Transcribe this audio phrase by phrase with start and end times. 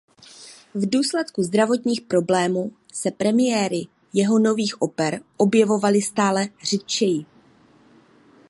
[0.73, 7.25] V důsledku zdravotních problémů se premiéry jeho nových oper objevovaly stále řidčeji.